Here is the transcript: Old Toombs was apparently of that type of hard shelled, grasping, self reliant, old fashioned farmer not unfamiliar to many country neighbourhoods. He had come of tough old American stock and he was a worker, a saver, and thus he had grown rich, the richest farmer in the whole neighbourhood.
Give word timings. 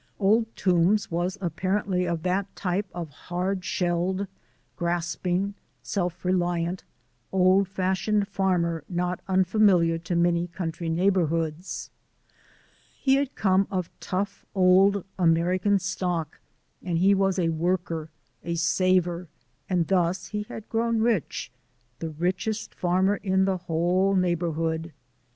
Old 0.19 0.47
Toombs 0.55 1.11
was 1.11 1.37
apparently 1.41 2.07
of 2.07 2.23
that 2.23 2.55
type 2.55 2.87
of 2.91 3.11
hard 3.11 3.63
shelled, 3.63 4.25
grasping, 4.75 5.53
self 5.83 6.25
reliant, 6.25 6.83
old 7.31 7.67
fashioned 7.67 8.27
farmer 8.27 8.83
not 8.89 9.19
unfamiliar 9.27 9.99
to 9.99 10.15
many 10.15 10.47
country 10.47 10.89
neighbourhoods. 10.89 11.91
He 12.99 13.13
had 13.13 13.35
come 13.35 13.67
of 13.69 13.91
tough 13.99 14.43
old 14.55 15.05
American 15.19 15.77
stock 15.77 16.39
and 16.81 16.97
he 16.97 17.13
was 17.13 17.37
a 17.37 17.49
worker, 17.49 18.09
a 18.43 18.55
saver, 18.55 19.27
and 19.69 19.85
thus 19.85 20.29
he 20.29 20.41
had 20.49 20.67
grown 20.67 20.97
rich, 21.01 21.51
the 21.99 22.09
richest 22.09 22.73
farmer 22.73 23.17
in 23.17 23.45
the 23.45 23.57
whole 23.57 24.15
neighbourhood. 24.15 24.93